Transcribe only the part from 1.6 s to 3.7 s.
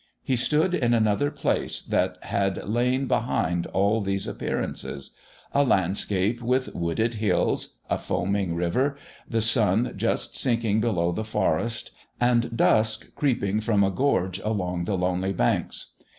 that had lain behind